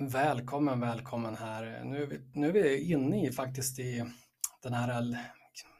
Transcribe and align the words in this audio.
Välkommen, 0.00 0.80
välkommen 0.80 1.36
här. 1.36 1.84
Nu 1.84 2.02
är 2.02 2.06
vi, 2.06 2.20
nu 2.32 2.48
är 2.48 2.52
vi 2.52 2.92
inne 2.92 3.26
i 3.26 3.32
faktiskt 3.32 3.78
i 3.78 4.04
den 4.62 4.72
här 4.72 5.18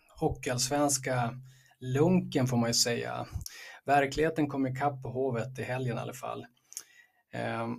hockeyallsvenska 0.08 1.40
lunken 1.80 2.46
får 2.46 2.56
man 2.56 2.70
ju 2.70 2.74
säga. 2.74 3.26
Verkligheten 3.84 4.48
kom 4.48 4.66
ikapp 4.66 5.02
på 5.02 5.08
Hovet 5.08 5.58
i 5.58 5.62
helgen 5.62 5.96
i 5.96 6.00
alla 6.00 6.12
fall. 6.12 6.46
Ehm, 7.32 7.70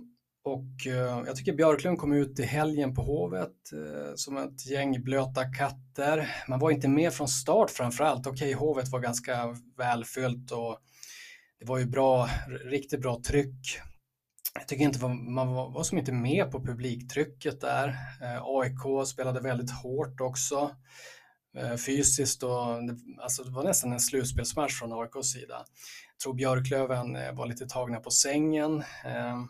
och 0.44 0.86
eh, 0.86 1.22
jag 1.26 1.36
tycker 1.36 1.52
Björklund 1.52 1.98
kom 1.98 2.12
ut 2.12 2.40
i 2.40 2.44
helgen 2.44 2.94
på 2.94 3.02
Hovet 3.02 3.72
eh, 3.72 4.12
som 4.14 4.36
ett 4.36 4.66
gäng 4.66 5.02
blöta 5.02 5.44
katter. 5.44 6.34
Man 6.48 6.58
var 6.58 6.70
inte 6.70 6.88
med 6.88 7.12
från 7.12 7.28
start 7.28 7.70
framförallt. 7.70 8.26
Okej, 8.26 8.52
Hovet 8.52 8.88
var 8.88 9.00
ganska 9.00 9.56
välfyllt 9.76 10.50
och 10.50 10.78
det 11.58 11.66
var 11.66 11.78
ju 11.78 11.86
bra, 11.86 12.28
riktigt 12.64 13.00
bra 13.00 13.20
tryck 13.26 13.80
jag 14.54 14.68
tycker 14.68 14.84
inte 14.84 15.06
man 15.08 15.54
var, 15.54 15.70
var 15.70 15.82
som 15.82 15.98
inte 15.98 16.12
med 16.12 16.50
på 16.50 16.64
publiktrycket 16.64 17.60
där. 17.60 17.88
Eh, 18.22 18.42
AIK 18.42 19.08
spelade 19.08 19.40
väldigt 19.40 19.70
hårt 19.70 20.20
också 20.20 20.70
eh, 21.56 21.76
fysiskt 21.76 22.42
och 22.42 22.66
alltså 23.18 23.44
det 23.44 23.50
var 23.50 23.64
nästan 23.64 23.92
en 23.92 24.00
slutspelsmatch 24.00 24.78
från 24.78 24.92
AIKs 24.92 25.32
sida. 25.32 25.64
Jag 26.12 26.20
tror 26.22 26.34
Björklöven 26.34 27.16
eh, 27.16 27.32
var 27.32 27.46
lite 27.46 27.66
tagna 27.66 28.00
på 28.00 28.10
sängen. 28.10 28.84
Eh, 29.04 29.44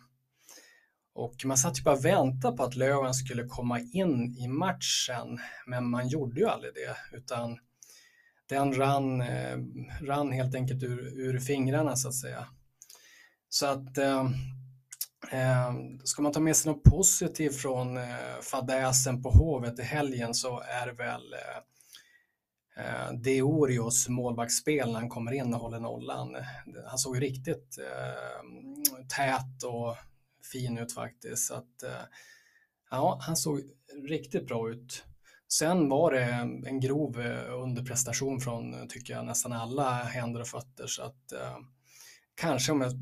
och 1.15 1.34
man 1.44 1.56
satt 1.56 1.78
ju 1.78 1.83
bara 1.83 1.94
och 1.94 2.05
väntade 2.05 2.56
på 2.56 2.62
att 2.62 2.77
Löven 2.77 3.15
skulle 3.15 3.44
komma 3.44 3.81
in 3.81 4.37
i 4.39 4.48
matchen, 4.48 5.41
men 5.67 5.91
man 5.91 6.09
gjorde 6.09 6.41
ju 6.41 6.47
aldrig 6.47 6.75
det, 6.75 7.17
utan 7.17 7.59
den 8.48 8.75
rann, 8.75 9.20
eh, 9.20 9.59
rann 10.03 10.33
helt 10.33 10.55
enkelt 10.55 10.83
ur, 10.83 11.20
ur 11.20 11.39
fingrarna 11.39 11.97
så 11.97 12.09
att 12.09 12.15
säga. 12.15 12.47
Så 13.48 13.67
att 13.67 13.98
eh, 13.98 14.31
Eh, 15.31 15.75
ska 16.05 16.23
man 16.23 16.33
ta 16.33 16.41
med 16.41 16.57
sig 16.57 16.73
något 16.73 16.83
positivt 16.83 17.57
från 17.57 17.97
eh, 17.97 18.41
fadäsen 18.43 19.23
på 19.23 19.31
Hovet 19.31 19.79
i 19.79 19.83
helgen 19.83 20.34
så 20.34 20.61
är 20.61 20.87
det 20.87 20.93
väl 20.93 21.33
eh, 21.33 21.59
eh 22.84 23.12
Deorios 23.12 24.09
målvaktsspel 24.09 24.93
när 24.93 25.01
han 25.01 25.09
kommer 25.09 25.33
in 25.33 25.55
och 25.55 25.61
håller 25.61 25.81
nollan. 25.81 26.37
Han 26.87 26.99
såg 26.99 27.23
riktigt 27.23 27.79
eh, 27.79 29.06
tät 29.17 29.65
och 29.65 29.97
fin 30.53 30.79
ut 30.79 30.93
faktiskt. 30.93 31.47
Så 31.47 31.55
att, 31.55 31.83
eh, 31.83 32.05
ja, 32.91 33.19
han 33.23 33.37
såg 33.37 33.61
riktigt 34.09 34.47
bra 34.47 34.71
ut. 34.71 35.05
Sen 35.53 35.89
var 35.89 36.12
det 36.12 36.25
en 36.69 36.81
grov 36.81 37.21
eh, 37.21 37.62
underprestation 37.62 38.41
från, 38.41 38.89
tycker 38.89 39.15
jag, 39.15 39.27
nästan 39.27 39.53
alla 39.53 39.91
händer 39.91 40.41
och 40.41 40.49
fötter. 40.49 40.87
Så 40.87 41.03
att, 41.03 41.33
kanske 42.39 42.72
om 42.72 42.81
jag, 42.81 42.92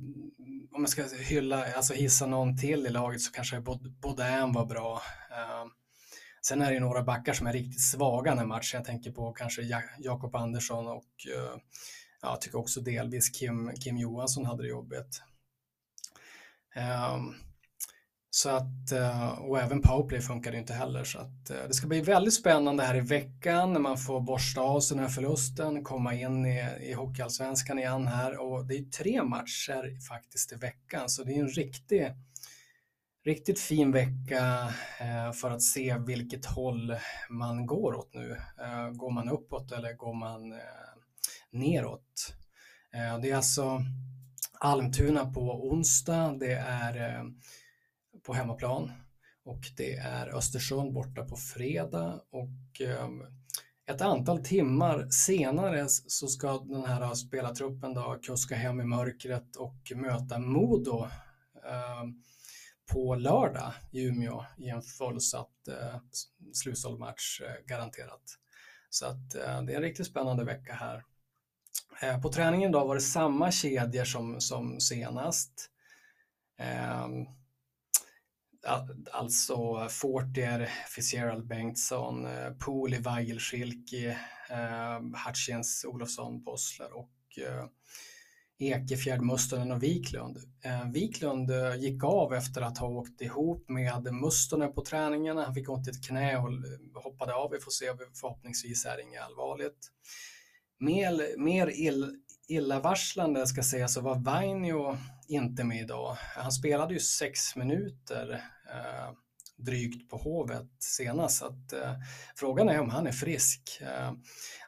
om 0.73 0.83
jag 0.83 0.89
ska 0.89 1.05
hylla, 1.19 1.75
alltså 1.75 1.95
hissa 1.95 2.27
någon 2.27 2.57
till 2.57 2.87
i 2.87 2.91
laget 2.91 3.21
så 3.21 3.33
kanske 3.33 3.61
Baudin 3.61 4.53
var 4.53 4.67
bra. 4.67 5.03
Uh, 5.31 5.71
sen 6.47 6.63
är 6.63 6.67
det 6.67 6.75
ju 6.75 6.81
några 6.81 7.03
backar 7.03 7.33
som 7.33 7.47
är 7.47 7.53
riktigt 7.53 7.81
svaga 7.81 8.31
den 8.31 8.39
här 8.39 8.47
matchen. 8.47 8.79
Jag 8.79 8.85
tänker 8.85 9.11
på 9.11 9.33
kanske 9.33 9.63
Jakob 9.99 10.35
Andersson 10.35 10.87
och 10.89 11.05
uh, 11.37 11.61
jag 12.23 12.41
tycker 12.41 12.59
också 12.59 12.81
delvis 12.81 13.31
Kim, 13.31 13.73
Kim 13.85 13.97
Johansson 13.97 14.47
hade 14.47 14.63
det 14.63 14.69
jobbigt. 14.69 15.23
Um, 16.77 17.35
så 18.37 18.49
att, 18.49 18.93
eh, 18.93 19.29
och 19.29 19.61
även 19.61 19.83
powerplay 19.83 20.21
funkade 20.21 20.57
inte 20.59 20.75
heller. 20.75 21.05
Så 21.05 21.19
att, 21.19 21.51
eh, 21.51 21.57
det 21.69 21.75
ska 21.75 21.87
bli 21.87 22.01
väldigt 22.01 22.35
spännande 22.35 22.83
här 22.83 22.97
i 22.97 23.01
veckan 23.01 23.73
när 23.73 23.81
man 23.81 23.99
får 23.99 24.21
borsta 24.21 24.61
av 24.61 24.81
sig 24.81 24.97
den 24.97 25.05
här 25.05 25.13
förlusten, 25.13 25.85
komma 25.85 26.15
in 26.15 26.47
i, 26.47 26.69
i 26.81 26.93
Hockeyallsvenskan 26.93 27.79
igen 27.79 28.07
här. 28.07 28.39
Och 28.39 28.67
det 28.67 28.75
är 28.79 28.83
tre 28.83 29.23
matcher 29.23 30.09
faktiskt 30.09 30.53
i 30.53 30.57
veckan, 30.57 31.09
så 31.09 31.25
det 31.25 31.33
är 31.33 31.41
en 31.41 31.49
riktig, 31.49 32.13
riktigt 33.25 33.61
fin 33.61 33.93
vecka 33.93 34.75
eh, 35.01 35.33
för 35.33 35.51
att 35.51 35.63
se 35.63 35.97
vilket 35.99 36.47
håll 36.47 36.97
man 37.31 37.67
går 37.67 37.95
åt 37.95 38.15
nu. 38.15 38.37
Går 38.93 39.11
man 39.11 39.29
uppåt 39.29 39.73
eller 39.73 39.93
går 39.93 40.15
man 40.15 40.55
neråt? 41.51 42.35
Det 43.23 43.31
är 43.31 43.37
alltså 43.37 43.83
Almtuna 44.61 45.33
på 45.33 45.69
onsdag, 45.69 46.37
det 46.41 46.53
är 46.53 47.25
på 48.27 48.35
hemmaplan 48.35 48.93
och 49.45 49.61
det 49.77 49.97
är 49.97 50.37
Östersund 50.37 50.93
borta 50.93 51.25
på 51.25 51.37
fredag 51.37 52.21
och 52.31 52.81
ehm, 52.81 53.23
ett 53.87 54.01
antal 54.01 54.45
timmar 54.45 55.09
senare 55.11 55.87
så 55.89 56.29
ska 56.29 56.59
den 56.59 56.85
här 56.85 57.15
spelartruppen 57.15 57.95
då 57.95 58.19
kuska 58.23 58.55
hem 58.55 58.81
i 58.81 58.85
mörkret 58.85 59.57
och 59.57 59.93
möta 59.95 60.39
Modo 60.39 61.09
ehm, 61.65 62.23
på 62.93 63.15
lördag 63.15 63.73
i 63.93 64.03
Umeå 64.03 64.45
i 64.59 64.69
en 64.69 64.83
fullsatt 64.83 65.69
eh, 65.69 66.01
slutsåld 66.53 66.99
match 66.99 67.41
eh, 67.41 67.67
garanterat. 67.67 68.23
Så 68.91 69.07
att 69.07 69.35
eh, 69.35 69.63
det 69.63 69.73
är 69.73 69.77
en 69.77 69.83
riktigt 69.83 70.07
spännande 70.07 70.45
vecka 70.45 70.73
här. 70.73 71.05
På 72.23 72.33
träningen 72.33 72.73
då 72.73 72.87
var 72.87 72.95
det 72.95 73.01
samma 73.01 73.51
kedjor 73.51 74.05
som, 74.05 74.41
som 74.41 74.81
senast. 74.81 75.71
Ehm, 76.59 77.27
Alltså 79.13 79.89
Fortier, 79.89 80.71
Fitzgerald 80.89 81.47
Bengtsson, 81.47 82.29
Pooley, 82.59 83.01
Weigel, 83.01 83.39
Schilke, 83.39 84.19
eh, 84.51 85.27
Hutchins, 85.27 85.85
eh, 85.85 85.91
Olofsson, 85.91 86.43
Bossler 86.43 86.97
och 86.97 87.39
eh, 87.39 87.67
Ekefjärd, 88.59 89.23
Mustonen 89.23 89.73
och 89.73 89.83
Wiklund. 89.83 90.39
Eh, 90.65 90.91
Wiklund 90.91 91.51
eh, 91.51 91.77
gick 91.77 92.05
av 92.05 92.35
efter 92.35 92.63
att 92.63 92.79
ha 92.79 92.89
åkt 92.89 93.21
ihop 93.21 93.69
med 93.69 94.15
Mustonen 94.15 94.73
på 94.73 94.85
träningarna. 94.85 95.45
Han 95.45 95.55
fick 95.55 95.69
ont 95.69 95.89
i 95.89 95.91
ett 95.91 96.05
knä 96.05 96.39
och 96.39 96.49
eh, 96.49 97.03
hoppade 97.03 97.35
av. 97.35 97.51
Vi 97.51 97.61
får 97.61 97.71
se, 97.71 97.87
förhoppningsvis 98.21 98.85
är 98.87 98.97
det 98.97 99.03
inget 99.03 99.23
allvarligt. 99.23 99.91
Mer, 100.79 101.39
mer 101.39 101.67
ill, 101.67 102.21
illavarslande 102.49 103.47
ska 103.47 103.63
sägas 103.63 103.95
så 103.95 104.01
var 104.01 104.15
Vainio 104.15 104.99
inte 105.29 105.65
med 105.65 105.81
idag. 105.81 106.17
Han 106.37 106.53
spelade 106.53 106.95
ju 106.95 107.01
sex 107.01 107.57
minuter 107.57 108.43
eh, 108.71 109.13
drygt 109.57 110.11
på 110.11 110.17
Hovet 110.17 110.69
senast. 110.79 111.39
Så 111.39 111.47
att, 111.47 111.73
eh, 111.73 111.93
frågan 112.37 112.69
är 112.69 112.81
om 112.81 112.91
han 112.91 113.07
är 113.07 113.13
frisk. 113.13 113.79
Eh, 113.83 114.13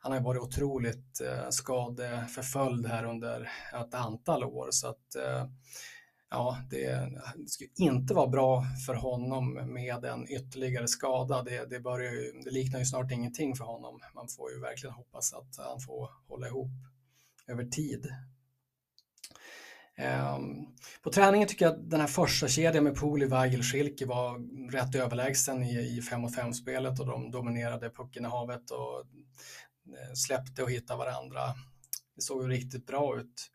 han 0.00 0.12
har 0.12 0.20
varit 0.20 0.42
otroligt 0.42 1.20
eh, 1.20 1.50
skadeförföljd 1.50 2.86
här 2.86 3.04
under 3.04 3.50
ett 3.82 3.94
antal 3.94 4.44
år. 4.44 4.68
Så 4.70 4.88
att, 4.88 5.14
eh, 5.14 5.46
ja, 6.30 6.58
det, 6.70 6.86
det 7.36 7.48
skulle 7.48 7.70
inte 7.76 8.14
vara 8.14 8.28
bra 8.28 8.64
för 8.86 8.94
honom 8.94 9.54
med 9.54 10.04
en 10.04 10.28
ytterligare 10.28 10.88
skada. 10.88 11.42
Det, 11.42 11.70
det, 11.70 11.80
börjar 11.80 12.12
ju, 12.12 12.40
det 12.44 12.50
liknar 12.50 12.78
ju 12.78 12.84
snart 12.84 13.12
ingenting 13.12 13.56
för 13.56 13.64
honom. 13.64 14.00
Man 14.14 14.28
får 14.28 14.52
ju 14.52 14.60
verkligen 14.60 14.94
hoppas 14.94 15.32
att 15.32 15.56
han 15.58 15.80
får 15.80 16.10
hålla 16.28 16.46
ihop 16.46 16.70
över 17.46 17.64
tid. 17.64 18.08
Ehm, 19.98 20.66
på 21.02 21.10
träningen 21.10 21.48
tycker 21.48 21.64
jag 21.64 21.74
att 21.74 21.90
den 21.90 22.00
här 22.00 22.06
första 22.06 22.48
kedjan 22.48 22.84
med 22.84 22.94
Poli, 22.96 23.26
Weigel, 23.26 23.62
Schilke 23.62 24.06
var 24.06 24.38
rätt 24.72 24.94
överlägsen 24.94 25.62
i, 25.62 26.02
5 26.02 26.24
och 26.24 26.30
5-spelet 26.30 27.00
och 27.00 27.06
de 27.06 27.30
dominerade 27.30 27.90
pucken 27.90 28.24
i 28.24 28.28
havet 28.28 28.70
och 28.70 29.00
eh, 29.98 30.12
släppte 30.14 30.62
och 30.62 30.70
hittade 30.70 30.98
varandra. 30.98 31.40
Det 32.16 32.22
såg 32.22 32.42
ju 32.42 32.48
riktigt 32.48 32.86
bra 32.86 33.20
ut. 33.20 33.50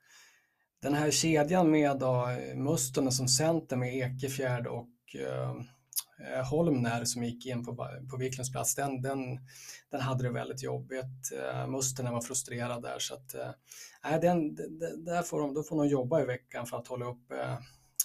Den 0.82 0.94
här 0.94 1.12
kedjan 1.12 1.72
med 1.72 2.00
då, 2.00 2.30
eh, 2.30 2.56
Mustonen 2.56 3.12
som 3.12 3.28
center 3.28 3.76
med 3.76 3.96
Ekefjärd 3.96 4.68
och 4.68 4.90
ehm, 5.16 5.64
Eh, 6.20 6.50
Holmner 6.50 7.06
som 7.06 7.24
gick 7.24 7.46
in 7.46 7.66
på, 7.66 7.76
på 8.10 8.18
Wiklunds 8.18 8.52
plats, 8.52 8.76
den, 8.76 9.02
den, 9.02 9.20
den 9.92 10.02
hade 10.02 10.24
det 10.24 10.30
väldigt 10.30 10.64
jobbigt. 10.64 11.32
Eh, 11.42 11.68
Musterna 11.68 12.12
var 12.12 12.22
frustrerad 12.22 12.82
där 12.82 13.00
så 13.00 13.14
att 13.14 13.34
äh, 13.34 14.20
den, 14.22 14.56
där 15.06 15.22
får 15.22 15.40
de, 15.40 15.54
då 15.54 15.64
får 15.64 15.78
de 15.78 15.88
jobba 15.88 16.22
i 16.22 16.26
veckan 16.26 16.66
för 16.66 16.78
att 16.78 16.88
hålla 16.88 17.06
upp 17.06 17.32
äh, 17.32 17.58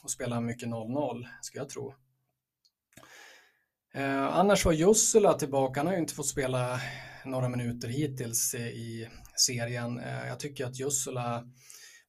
och 0.03 0.11
spela 0.11 0.41
mycket 0.41 0.69
0-0, 0.69 1.27
skulle 1.41 1.63
jag 1.63 1.69
tro. 1.69 1.95
Eh, 3.95 4.39
annars 4.39 4.65
var 4.65 4.73
Jussula 4.73 5.35
tillbaka, 5.35 5.81
han 5.81 5.87
har 5.87 5.95
ju 5.95 6.01
inte 6.01 6.15
fått 6.15 6.29
spela 6.29 6.81
några 7.25 7.49
minuter 7.49 7.89
hittills 7.89 8.55
i 8.55 9.09
serien. 9.37 10.01
Jag 10.27 10.41
tycker 10.41 10.67
att 10.67 10.79
Jussula 10.79 11.45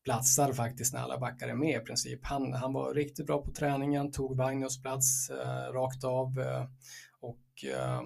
platsar 0.04 0.54
faktiskt 0.54 0.94
när 0.94 1.02
alla 1.02 1.18
backar 1.18 1.48
är 1.48 1.54
med 1.54 1.82
i 1.82 1.86
princip. 1.86 2.26
Han, 2.26 2.54
han 2.54 2.74
var 2.74 2.94
riktigt 2.94 3.28
bra 3.28 3.44
på 3.44 3.52
träningen, 3.52 4.12
tog 4.12 4.38
Magnus 4.38 4.82
plats 4.82 5.30
eh, 5.30 5.74
rakt 5.74 6.04
av 6.04 6.40
eh, 6.40 6.66
och 7.22 7.66
eh, 7.66 8.02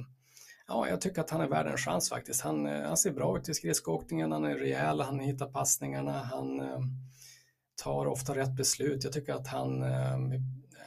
ja, 0.68 0.88
jag 0.88 1.02
tycker 1.02 1.22
att 1.22 1.30
han 1.30 1.42
är 1.42 1.48
värd 1.48 1.68
en 1.68 1.78
chans 1.78 2.10
faktiskt. 2.10 2.42
Han, 2.42 2.66
eh, 2.66 2.88
han 2.88 2.98
ser 2.98 3.12
bra 3.12 3.38
ut 3.38 3.50
i 3.50 3.54
skridskoåkningen, 3.54 4.32
han 4.32 4.46
är 4.46 4.56
rejäl, 4.56 5.02
han 5.02 5.20
hittar 5.20 5.46
passningarna, 5.46 6.24
han 6.24 6.60
eh, 6.60 6.80
tar 7.84 8.06
ofta 8.06 8.36
rätt 8.36 8.56
beslut. 8.56 9.04
Jag 9.04 9.14
tycker 9.14 9.34
att 9.34 9.48
han, 9.48 9.84
eh, 9.84 10.18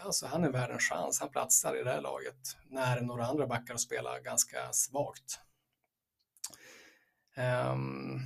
alltså 0.05 0.26
han 0.26 0.44
är 0.44 0.50
värd 0.50 0.70
en 0.70 0.79
chans. 0.79 1.20
Han 1.20 1.29
platsar 1.31 1.81
i 1.81 1.85
det 1.85 1.91
här 1.91 2.00
laget 2.00 2.56
när 2.70 3.00
några 3.00 3.26
andra 3.26 3.47
backar 3.47 3.76
spelar 3.76 4.20
ganska 4.20 4.73
svagt. 4.73 5.41
Um, 7.73 8.20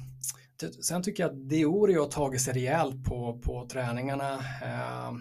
Sen 0.83 1.03
tycker 1.03 1.23
jag 1.23 1.31
att 1.31 1.49
Diorio 1.49 2.01
har 2.01 2.09
tagit 2.09 2.41
sig 2.41 2.55
rejält 2.55 3.05
på, 3.05 3.41
på 3.45 3.69
träningarna. 3.69 4.35
Eh, 4.63 5.13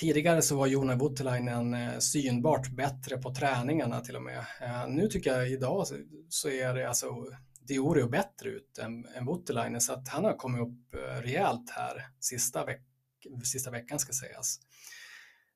Tidigare 0.00 0.42
så 0.42 0.56
var 0.56 0.66
Jona 0.66 0.96
Voutilainen 0.96 1.74
eh, 1.74 1.98
synbart 1.98 2.70
bättre 2.70 3.18
på 3.18 3.34
träningarna 3.34 4.00
till 4.00 4.16
och 4.16 4.22
med. 4.22 4.44
Eh, 4.60 4.88
nu 4.88 5.08
tycker 5.08 5.30
jag 5.32 5.50
idag 5.50 5.86
så 6.28 6.48
är 6.48 6.74
det 6.74 6.88
alltså 6.88 7.06
Diorio 7.60 8.08
bättre 8.08 8.48
ut 8.48 8.78
än, 8.78 9.04
än 9.04 9.26
Voutilainen 9.26 9.80
så 9.80 9.92
att 9.92 10.08
han 10.08 10.24
har 10.24 10.36
kommit 10.36 10.62
upp 10.62 10.94
eh, 10.94 11.22
rejält 11.22 11.70
här 11.70 12.06
sista, 12.20 12.64
veck, 12.64 12.82
sista 13.44 13.70
veckan 13.70 13.98
ska 13.98 14.12
sägas. 14.12 14.60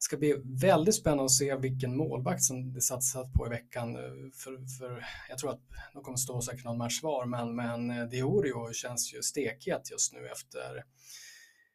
Det 0.02 0.04
ska 0.04 0.16
bli 0.16 0.36
väldigt 0.44 0.94
spännande 0.94 1.24
att 1.24 1.30
se 1.30 1.56
vilken 1.56 1.96
målvakt 1.96 2.42
som 2.42 2.72
det 2.72 2.80
satsas 2.80 3.32
på 3.32 3.46
i 3.46 3.50
veckan. 3.50 3.94
För, 4.34 4.78
för 4.78 5.06
jag 5.28 5.38
tror 5.38 5.50
att 5.50 5.60
de 5.94 6.02
kommer 6.02 6.16
stå 6.16 6.42
säkert 6.42 6.64
någon 6.64 6.78
match 6.78 7.02
var, 7.02 7.26
men, 7.26 7.56
men 7.56 7.90
eh, 7.90 8.08
Diorio 8.08 8.72
känns 8.72 9.14
ju 9.14 9.22
stekhet 9.22 9.90
just 9.90 10.12
nu 10.12 10.28
efter 10.28 10.84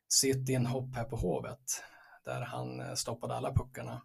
sitt 0.07 0.49
inhopp 0.49 0.95
här 0.95 1.03
på 1.03 1.15
Hovet 1.15 1.83
där 2.25 2.41
han 2.41 2.79
eh, 2.79 2.93
stoppade 2.93 3.35
alla 3.35 3.53
puckarna. 3.53 4.01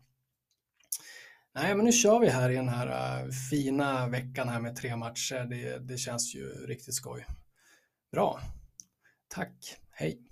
Nej, 1.54 1.74
men 1.74 1.84
nu 1.84 1.92
kör 1.92 2.20
vi 2.20 2.28
här 2.28 2.50
i 2.50 2.56
den 2.56 2.68
här 2.68 3.22
eh, 3.22 3.30
fina 3.50 4.08
veckan 4.08 4.48
här 4.48 4.60
med 4.60 4.76
tre 4.76 4.96
matcher. 4.96 5.44
Det, 5.50 5.78
det 5.78 5.98
känns 5.98 6.34
ju 6.34 6.66
riktigt 6.66 6.94
skoj. 6.94 7.26
Bra. 8.12 8.40
Tack. 9.28 9.76
Hej. 9.90 10.31